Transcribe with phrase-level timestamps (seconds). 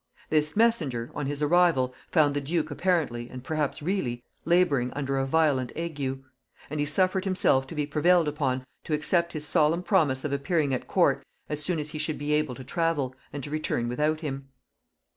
[0.31, 5.27] This messenger, on his arrival, found the duke apparently, and perhaps really, laboring under a
[5.27, 6.23] violent ague;
[6.71, 10.73] and he suffered himself to be prevailed upon to accept his solemn promise of appearing
[10.73, 14.21] at court as soon as he should be able to travel, and to return without
[14.21, 14.47] him.